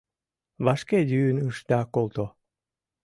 [0.65, 2.25] Вашке йӱын ышда колто: